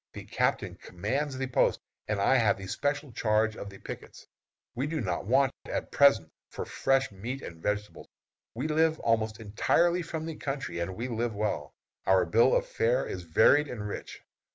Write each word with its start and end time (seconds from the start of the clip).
The 0.13 0.25
captain 0.25 0.77
commands 0.77 1.37
the 1.37 1.45
post, 1.45 1.79
and 2.07 2.19
I 2.19 2.35
have 2.37 2.57
the 2.57 2.65
special 2.65 3.11
charge 3.11 3.55
of 3.55 3.69
the 3.69 3.77
pickets. 3.77 4.25
We 4.73 4.87
do 4.87 4.99
not 4.99 5.27
want, 5.27 5.51
at 5.65 5.91
present, 5.91 6.31
for 6.49 6.65
fresh 6.65 7.11
meat 7.11 7.43
and 7.43 7.61
vegetables. 7.61 8.07
We 8.55 8.67
live 8.67 8.99
almost 9.01 9.39
entirely 9.39 10.01
from 10.01 10.25
the 10.25 10.37
country, 10.37 10.79
and 10.79 10.95
we 10.95 11.07
live 11.07 11.35
well. 11.35 11.75
Our 12.07 12.25
bill 12.25 12.55
of 12.55 12.65
fare 12.65 13.05
is 13.05 13.21
varied 13.21 13.67
and 13.67 13.87
rich. 13.87 14.23